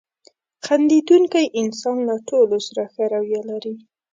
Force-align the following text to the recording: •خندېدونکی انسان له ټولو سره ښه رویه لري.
•خندېدونکی 0.65 1.45
انسان 1.61 1.97
له 2.09 2.15
ټولو 2.29 2.57
سره 2.67 2.83
ښه 2.93 3.03
رویه 3.13 3.41
لري. 3.49 3.73